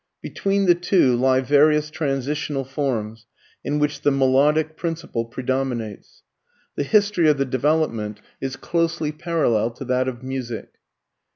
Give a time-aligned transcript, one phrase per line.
[0.23, 3.27] Between the two lie various transitional forms,
[3.63, 6.23] in which the melodic principle predominates.
[6.75, 10.69] The history of the development is closely parallel to that of music.